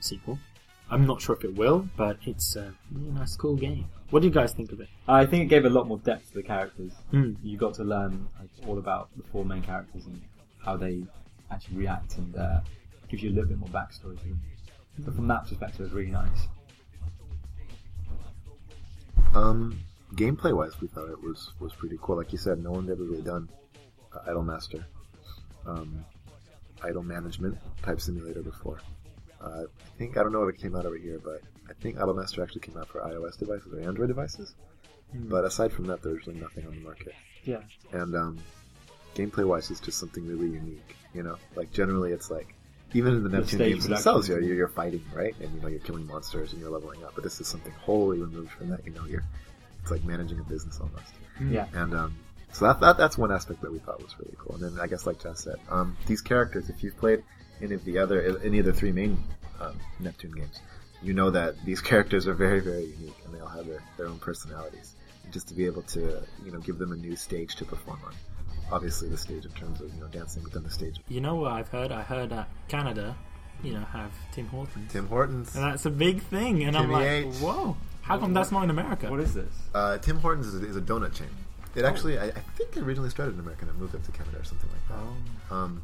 [0.00, 0.38] sequel.
[0.90, 3.86] I'm not sure if it will, but it's a really nice, cool game.
[4.10, 4.88] What do you guys think of it?
[5.06, 6.92] I think it gave a lot more depth to the characters.
[7.12, 7.34] Hmm.
[7.44, 10.20] You got to learn like, all about the four main characters and
[10.64, 11.02] how they
[11.50, 12.60] actually react, and uh,
[13.08, 14.40] gives you a little bit more backstory to them.
[15.04, 16.48] So from that perspective, it's really nice.
[19.34, 19.78] Um,
[20.14, 22.16] gameplay wise, we thought it was was pretty cool.
[22.16, 23.48] Like you said, no one's ever really done
[24.12, 24.84] uh, Idol Master,
[25.66, 26.04] um,
[26.82, 28.80] idol management type simulator before.
[29.40, 31.96] Uh, I think I don't know if it came out over here, but I think
[31.96, 34.54] Idol Master actually came out for iOS devices or Android devices.
[35.12, 37.14] But aside from that, there's really nothing on the market.
[37.44, 37.60] Yeah.
[37.92, 38.38] And um,
[39.14, 40.96] gameplay wise, it's just something really unique.
[41.14, 42.54] You know, like generally, it's like
[42.92, 45.34] even in the Neptune games themselves, you're, you're fighting, right?
[45.40, 47.14] And you know, you're killing monsters and you're leveling up.
[47.14, 48.84] But this is something wholly removed from that.
[48.84, 49.24] You know, you're
[49.82, 51.12] it's like managing a business almost.
[51.40, 51.66] Yeah.
[51.72, 52.14] And um,
[52.52, 54.56] so that, that that's one aspect that we thought was really cool.
[54.56, 57.22] And then I guess, like Jess said, um, these characters, if you've played
[57.62, 59.22] any of the other any of the three main
[59.60, 60.60] um, Neptune games,
[61.02, 64.06] you know that these characters are very very unique and they all have their, their
[64.06, 64.94] own personalities.
[65.24, 68.00] And just to be able to you know give them a new stage to perform
[68.04, 68.14] on.
[68.72, 70.96] Obviously, the stage in terms of you know dancing within the stage.
[71.08, 71.92] You know what I've heard?
[71.92, 73.16] I heard that Canada,
[73.62, 74.92] you know, have Tim Hortons.
[74.92, 75.54] Tim Hortons.
[75.54, 77.34] And that's a big thing, and I'm like, H.
[77.36, 77.76] whoa,
[78.10, 79.08] how come that's not in America?
[79.08, 79.52] What is this?
[79.72, 81.28] Uh, Tim Hortons is a, is a donut chain.
[81.76, 84.38] It actually, I, I think, it originally started in America and moved up to Canada
[84.38, 85.06] or something like that.
[85.52, 85.56] Oh.
[85.56, 85.82] Um,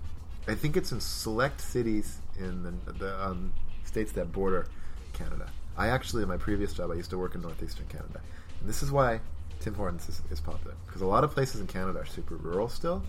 [0.49, 3.53] I think it's in select cities in the, the um,
[3.85, 4.67] states that border
[5.12, 5.49] Canada.
[5.77, 8.21] I actually, in my previous job, I used to work in northeastern Canada,
[8.61, 9.21] and this is why
[9.61, 12.69] Tim Hortons is, is popular because a lot of places in Canada are super rural
[12.69, 13.03] still,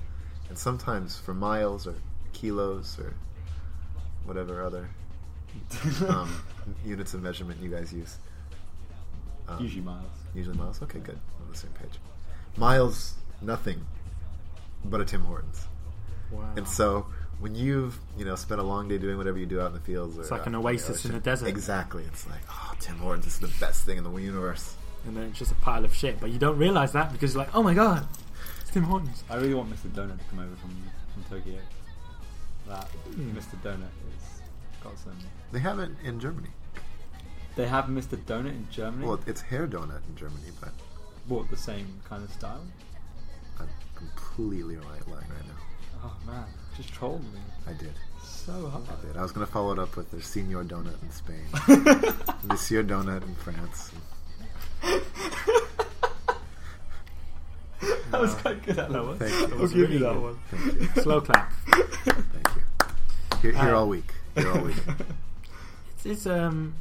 [0.49, 1.95] and sometimes for miles or
[2.33, 3.13] kilos or
[4.25, 4.89] whatever other
[6.07, 6.43] um,
[6.85, 8.17] units of measurement you guys use.
[9.47, 10.11] Um, Usually miles.
[10.35, 10.81] Usually miles.
[10.81, 11.19] Okay, good.
[11.39, 11.99] We're on the same page.
[12.57, 13.85] Miles, nothing
[14.85, 15.67] but a Tim Hortons.
[16.31, 16.49] Wow.
[16.57, 17.05] And so
[17.39, 19.79] when you've you know spent a long day doing whatever you do out in the
[19.79, 21.47] fields, or It's like an oasis in ocean, the desert.
[21.47, 22.03] Exactly.
[22.05, 24.75] It's like oh, Tim Hortons is the best thing in the universe.
[25.05, 27.43] and then it's just a pile of shit, but you don't realize that because you're
[27.43, 28.05] like, oh my god,
[28.61, 29.23] it's Tim Hortons.
[29.29, 29.89] I really want Mr.
[29.89, 30.75] Donut to come over from,
[31.13, 31.59] from Tokyo.
[32.67, 32.83] That
[33.15, 33.37] Hmm.
[33.37, 33.55] Mr.
[33.63, 34.41] Donut is
[34.83, 35.13] got some.
[35.53, 36.49] They have it in Germany.
[37.57, 38.15] They have Mr.
[38.17, 39.05] Donut in Germany.
[39.07, 40.69] Well, it's hair donut in Germany, but
[41.27, 42.61] what the same kind of style?
[43.59, 46.03] I'm completely lying lying right now.
[46.03, 46.45] Oh man,
[46.77, 47.39] just trolled me.
[47.67, 47.93] I did.
[48.23, 48.83] So hard.
[48.87, 49.17] I did.
[49.17, 51.41] I was going to follow it up with the Senor Donut in Spain,
[52.43, 53.91] Monsieur Donut in France.
[58.11, 58.77] that was quite good.
[58.77, 59.17] At that was.
[59.17, 59.47] Thank you.
[59.47, 60.21] That I'll was give really you that good.
[60.23, 60.39] one.
[60.51, 61.01] Thank you.
[61.01, 61.51] Slow clap.
[61.53, 62.61] Thank you.
[63.41, 64.13] Here, here Uh, all week.
[64.35, 64.75] Here all week.
[65.95, 66.75] It's, it's um,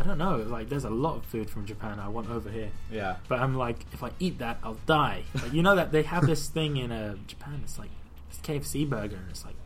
[0.00, 0.36] I don't know.
[0.36, 3.16] Like, there's a lot of food from Japan I want over here, Yeah.
[3.28, 5.24] but I'm like, if I eat that, I'll die.
[5.34, 7.60] Like, you know that they have this thing in uh, Japan.
[7.64, 7.90] It's like
[8.30, 9.56] this KFC burger, and it's like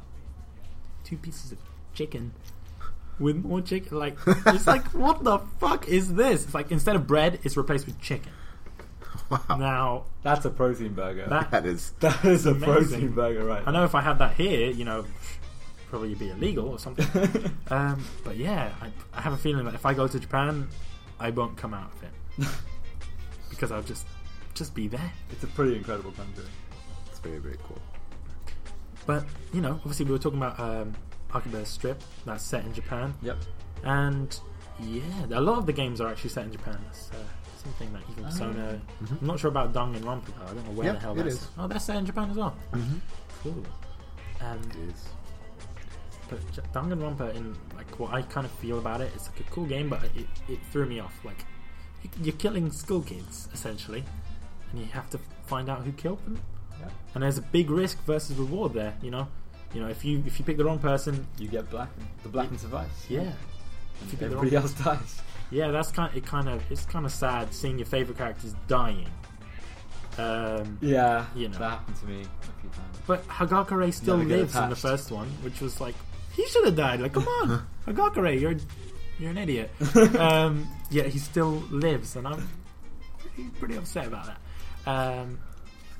[1.05, 1.59] two pieces of
[1.95, 2.33] chicken
[3.19, 3.99] with more chicken.
[3.99, 4.17] Like,
[4.47, 6.45] it's like, what the fuck is this?
[6.45, 8.33] It's like instead of bread, it's replaced with chicken.
[9.29, 9.41] Wow.
[9.59, 11.27] Now, That's a protein burger.
[11.29, 11.91] That- That is.
[12.01, 13.63] that is a protein burger, right?
[13.67, 15.05] I know if I had that here, you know,
[15.93, 17.53] probably be illegal or something.
[17.71, 20.67] um, but yeah, I, I have a feeling that if I go to Japan,
[21.21, 22.49] I won't come out of it
[23.51, 24.07] because I'll just
[24.55, 25.13] just be there.
[25.31, 26.45] it's a pretty incredible country.
[27.11, 27.79] It's very, very cool.
[29.05, 30.95] But you know, obviously we were talking about um,
[31.31, 33.37] Akiba's Trip that's set in Japan, Yep.
[33.85, 34.41] and
[34.81, 35.03] yeah,
[35.35, 36.79] a lot of the games are actually set in Japan.
[36.87, 37.17] That's uh,
[37.63, 38.29] something that even Ah.
[38.31, 38.81] Persona.
[39.05, 39.21] Mhm.
[39.21, 40.45] I'm not sure about Danganronpa though.
[40.51, 41.49] I don't know where Yeah, the hell that's.
[41.59, 42.57] Oh, that's set in Japan as well.
[42.73, 42.97] Mm-hmm.
[43.43, 43.63] Cool.
[44.41, 45.05] Um, It is.
[46.75, 49.89] Danganronpa, in like what I kind of feel about it, it's like a cool game,
[49.89, 51.15] but it, it threw me off.
[51.25, 51.45] Like
[52.03, 54.05] you- you're killing school kids essentially,
[54.71, 56.41] and you have to find out who killed them.
[56.81, 56.89] Yeah.
[57.15, 58.95] And there's a big risk versus reward there.
[59.03, 59.29] You know,
[59.75, 61.89] you know if you if you pick the wrong person, You get black.
[62.23, 63.07] The black survives.
[63.09, 63.33] yeah, And
[64.13, 65.21] If you everybody else dies.
[65.51, 66.15] yeah, that's kind.
[66.17, 69.09] It kind of it's kind of sad seeing your favorite characters dying.
[70.19, 71.27] Um, Yeah.
[71.35, 71.59] You know.
[71.59, 72.99] That happened to me a few times.
[73.07, 75.95] But Hagakure still lives in the first one, which was like
[76.35, 77.01] he should have died.
[77.01, 78.57] Like, come on, Hagakure, you're
[79.19, 79.71] you're an idiot.
[80.19, 82.49] um, yeah, he still lives, and I'm
[83.19, 84.39] pretty, pretty upset about that.
[84.91, 85.39] Um,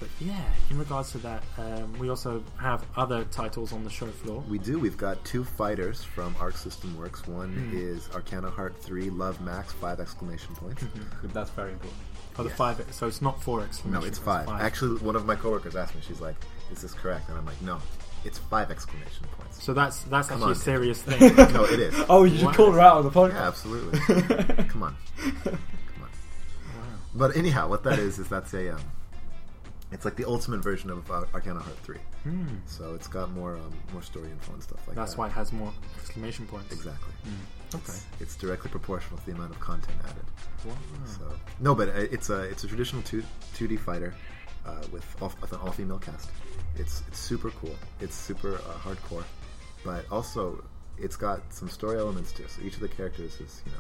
[0.01, 4.09] but yeah, in regards to that, um, we also have other titles on the show
[4.09, 4.43] floor.
[4.49, 4.79] We do.
[4.81, 7.25] We've got two fighters from Arc System Works.
[7.29, 7.77] One Hmm.
[7.77, 10.83] is Arcana Heart 3 Love Max, five exclamation points.
[11.33, 12.01] That's very important.
[12.37, 12.59] Oh, the Yes.
[12.59, 12.85] five.
[12.93, 13.93] So it's not four exclamation.
[13.93, 14.09] No, exclamation.
[14.09, 14.61] it's points, five.
[14.61, 16.35] Actually, one of my coworkers asked me, she's like,
[16.73, 17.29] is this correct?
[17.29, 17.79] And I'm like, no,
[18.25, 19.63] it's five exclamation points.
[19.63, 20.53] So that's that's Come actually on.
[20.53, 21.37] a serious thing.
[21.53, 21.95] no, it is.
[22.09, 22.57] Oh, you should What?
[22.57, 23.99] call her out on the Yeah, absolutely.
[24.65, 24.97] Come on.
[25.19, 25.59] Come on.
[27.15, 28.81] But anyhow, what that is, is that's a, um,
[29.91, 31.99] it's like the ultimate version of uh, Arcana Heart 3.
[32.23, 32.47] Hmm.
[32.67, 35.01] So it's got more um, more story info and stuff like that.
[35.03, 35.19] That's that.
[35.19, 36.73] why it has more exclamation points.
[36.73, 37.13] Exactly.
[37.25, 37.77] Hmm.
[37.77, 37.85] Okay.
[37.87, 40.25] It's, it's directly proportional to the amount of content added.
[40.65, 40.75] Wow.
[41.07, 41.21] So
[41.61, 43.23] no, but uh, it's a it's a traditional two
[43.55, 44.15] two D fighter
[44.67, 46.31] uh, with all, with an all female cast.
[46.77, 47.77] It's it's super cool.
[48.01, 49.25] It's super uh, hardcore,
[49.85, 50.63] but also
[50.99, 52.45] it's got some story elements too.
[52.49, 53.79] So each of the characters is you know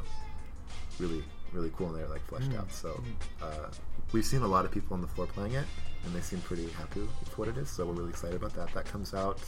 [0.98, 2.58] really really cool and they're like fleshed Mm.
[2.60, 2.72] out.
[2.72, 3.02] So
[3.42, 3.68] uh,
[4.12, 5.64] we've seen a lot of people on the floor playing it,
[6.04, 7.68] and they seem pretty happy with what it is.
[7.70, 8.72] So we're really excited about that.
[8.74, 9.38] That comes out,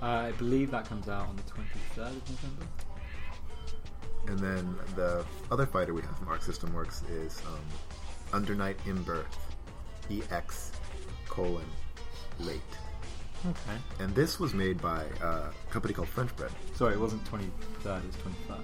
[0.00, 2.66] Uh, I believe that comes out on the 23rd of November.
[4.28, 7.64] and then the other fighter we have from Arc System Works is um,
[8.32, 9.04] Under Night in
[10.10, 10.72] EX
[11.28, 11.64] colon
[12.40, 12.60] late.
[13.46, 13.78] Okay.
[14.00, 16.50] And this was made by uh, a company called French Bread.
[16.74, 18.60] Sorry, it wasn't 23rd, it was 21st.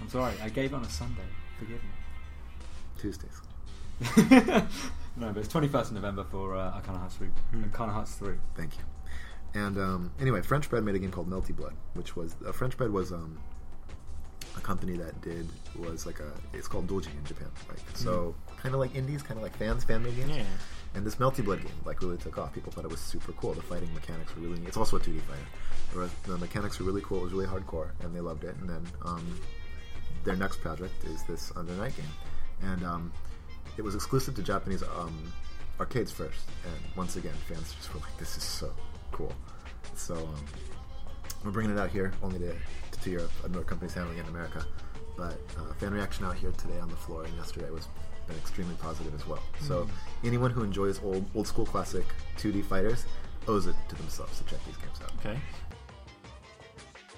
[0.00, 1.22] I'm sorry, I gave on a Sunday.
[1.58, 1.80] Forgive
[2.98, 3.40] Tuesdays.
[4.00, 4.06] me.
[5.16, 7.28] no, but it's 21st of November for uh, Arcana Hearts 3.
[7.28, 7.64] Hmm.
[7.64, 8.34] Arcana Hearts 3.
[8.56, 8.84] Thank you.
[9.52, 12.76] And um, anyway, French Bread made a game called Melty Blood, which was uh, French
[12.76, 13.38] Bread was um,
[14.56, 17.78] a company that did was like a it's called Doji in Japan, right?
[17.94, 20.36] So kind of like indies, kind of like fans, fan made games.
[20.36, 20.44] Yeah.
[20.94, 22.52] And this Melty Blood game like really took off.
[22.52, 23.54] People thought it was super cool.
[23.54, 24.68] The fighting mechanics were really neat.
[24.68, 26.10] It's also a 2D fighter.
[26.24, 27.18] The, the mechanics were really cool.
[27.18, 28.56] It was really hardcore, and they loved it.
[28.56, 29.40] And then um,
[30.24, 33.12] their next project is this Under Night game, and um,
[33.76, 35.32] it was exclusive to Japanese um,
[35.78, 36.48] arcades first.
[36.64, 38.72] And once again, fans just were like, "This is so
[39.12, 39.32] cool."
[39.94, 40.44] So um,
[41.44, 42.54] we're bringing it out here only to,
[43.00, 43.32] to to Europe.
[43.44, 44.64] Another company's handling it in America.
[45.16, 47.88] But uh, fan reaction out here today on the floor and yesterday was
[48.26, 49.42] been extremely positive as well.
[49.60, 49.88] So
[50.24, 52.04] anyone who enjoys old old school classic
[52.38, 53.04] 2D fighters
[53.48, 55.12] owes it to themselves to check these games out.
[55.18, 55.38] Okay.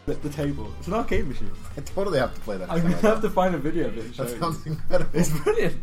[0.07, 0.73] The, the table.
[0.79, 1.51] It's an arcade machine.
[1.77, 2.71] I totally have to play that.
[2.71, 4.05] I'm gonna have to find a video of it.
[4.05, 4.40] And show that you.
[4.40, 5.11] sounds incredible.
[5.18, 5.81] It's brilliant.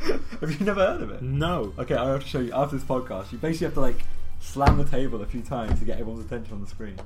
[0.00, 1.22] have you never heard of it?
[1.22, 1.72] No.
[1.78, 3.30] Okay, I have to show you after this podcast.
[3.32, 4.04] You basically have to like
[4.40, 6.96] slam the table a few times to get everyone's attention on the screen.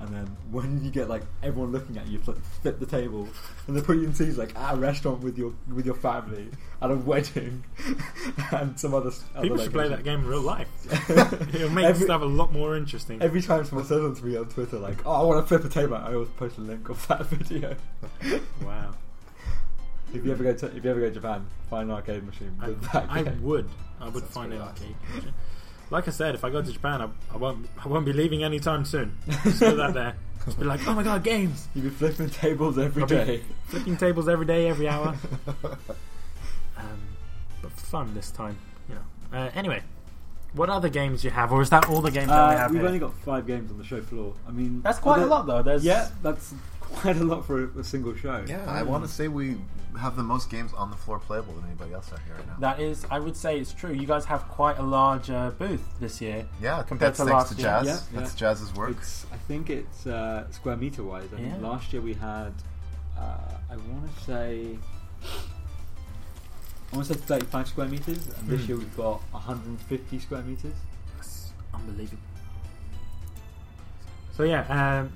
[0.00, 3.28] And then when you get like everyone looking at you, you like, flip the table,
[3.66, 6.48] and they put you in scenes like at a restaurant with your with your family,
[6.80, 7.64] at a wedding,
[8.52, 9.10] and some other.
[9.36, 10.68] other People should play that game in real life.
[11.54, 13.20] It'll make Every- stuff a lot more interesting.
[13.20, 15.64] Every time someone says on to me on Twitter, like, "Oh, I want to flip
[15.64, 17.76] a table," I always post a link of that video.
[18.62, 18.94] wow.
[20.14, 22.56] if you ever go to if you ever go to Japan, find an arcade machine
[22.58, 23.68] I, that I would.
[24.00, 24.96] I would Sounds find an arcade.
[25.14, 25.34] machine.
[25.90, 27.68] Like I said, if I go to Japan, I, I won't.
[27.84, 29.16] I won't be leaving anytime soon.
[29.28, 30.14] Just put that there.
[30.44, 31.68] Just be like, oh my god, games!
[31.74, 33.42] You'd be flipping tables every I'll day.
[33.66, 35.16] Flipping tables every day, every hour.
[36.76, 36.84] Um,
[37.62, 38.56] but fun this time,
[38.88, 39.38] you know.
[39.38, 39.82] Uh, anyway,
[40.54, 42.58] what other games do you have, or is that all the games that we Uh,
[42.58, 42.70] have?
[42.70, 42.86] we've here?
[42.88, 44.32] only got five games on the show floor.
[44.48, 45.62] I mean, That's quite a lot, though.
[45.62, 46.54] There's Yeah, that's
[46.94, 48.44] quite a lot for a, a single show.
[48.46, 49.56] Yeah, I want to say we
[49.98, 52.56] have the most games on the floor playable than anybody else out here right now.
[52.60, 53.92] That is, I would say it's true.
[53.92, 56.46] You guys have quite a large uh, booth this year.
[56.60, 57.70] yeah, compared that's to thanks last to year.
[57.70, 57.86] Jazz.
[58.12, 58.38] Yeah, That's yeah.
[58.38, 58.90] Jazz's work.
[58.90, 61.28] It's, I think it's uh, square meter wise.
[61.34, 62.52] I think last year we had,
[63.18, 63.36] uh,
[63.70, 64.78] I want to say,
[66.92, 68.68] I want to say 35 square meters, and this Hmm.
[68.68, 70.74] year we've got 150 square meters.
[71.16, 72.22] That's unbelievable.
[74.36, 75.12] So yeah, um,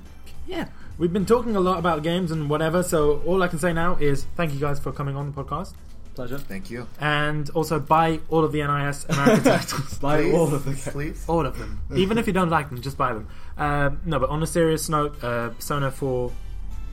[0.46, 2.83] yeah, we've been talking a lot about games and whatever.
[2.83, 5.74] So all I can say now is thank you guys for coming on the podcast,
[6.14, 6.38] Pleasure.
[6.38, 6.87] Thank you.
[7.00, 9.98] and also buy all of the NIS American titles.
[9.98, 10.88] Buy Please, all of the games.
[10.88, 11.24] please.
[11.28, 11.80] All of them.
[11.96, 13.26] Even if you don't like them, just buy them.
[13.59, 16.33] Um, no, but on a serious note, uh, Persona 4.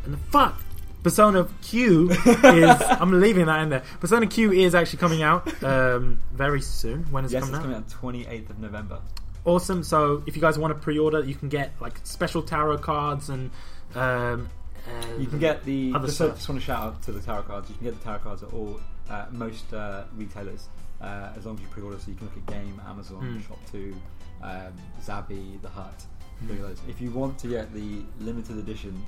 [0.06, 0.60] And the fuck!
[1.04, 2.10] Persona Q
[2.44, 2.82] is.
[2.82, 3.84] I'm leaving that in there.
[4.00, 7.04] Persona Q is actually coming out um, very soon.
[7.12, 7.90] When is Yes, it it's coming out?
[7.90, 9.00] coming out 28th of November.
[9.46, 9.84] Awesome.
[9.84, 13.30] So if you guys want to pre order, you can get like special tarot cards
[13.30, 13.52] and.
[13.96, 14.50] Um,
[14.88, 15.94] uh, You can get the.
[15.96, 16.36] Other Just, stuff.
[16.36, 17.70] just want to shout out to the tarot cards.
[17.70, 20.70] You can get the tarot cards at all uh, most uh, retailers
[21.02, 21.98] uh, as long as you pre-order.
[22.00, 23.48] So you can look at Game, Amazon, Mm.
[23.48, 23.96] Shop Two,
[24.44, 24.74] um,
[25.04, 26.06] Zavvi, The Hut.
[26.44, 26.62] Mm.
[26.62, 26.80] those.
[26.88, 29.04] If you want to get the limited edition,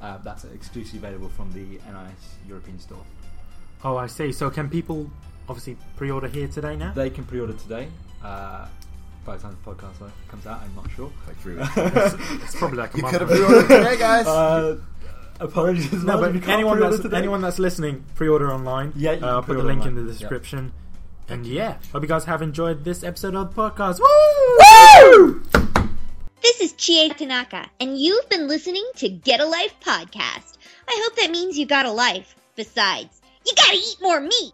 [0.00, 3.02] uh, that's exclusively available from the NIS European store.
[3.84, 4.30] Oh, I see.
[4.32, 5.10] So can people
[5.48, 6.92] obviously pre order here today now?
[6.92, 7.88] They can pre-order today.
[9.26, 11.10] By the time the podcast uh, comes out, I'm not sure.
[11.26, 11.72] Like three weeks.
[11.76, 13.38] It's probably like a you month could have away.
[13.44, 14.26] pre-ordered today, guys.
[14.26, 14.78] Uh,
[15.40, 15.92] apologies.
[16.04, 17.16] No, well but anyone that's today.
[17.18, 18.92] anyone that's listening, pre-order online.
[18.94, 20.18] Yeah, you uh, I'll put the pre-order link in the Yeah.
[20.18, 20.72] description.
[21.28, 23.98] And yeah, hope you guys have enjoyed this episode of the podcast.
[23.98, 25.18] Woo!
[25.18, 25.42] Woo!
[26.40, 30.52] This is Chie Tanaka, and you've been listening to Get a Life podcast.
[30.88, 32.36] I hope that means you got a life.
[32.54, 34.52] Besides, you gotta eat more meat.